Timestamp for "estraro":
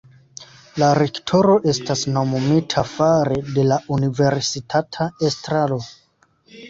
5.31-5.79